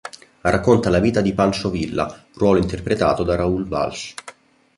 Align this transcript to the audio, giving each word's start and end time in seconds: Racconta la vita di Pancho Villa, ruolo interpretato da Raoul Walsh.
Racconta 0.41 0.89
la 0.89 0.97
vita 0.99 1.21
di 1.21 1.31
Pancho 1.31 1.69
Villa, 1.69 2.23
ruolo 2.33 2.57
interpretato 2.57 3.21
da 3.21 3.35
Raoul 3.35 3.67
Walsh. 3.69 4.15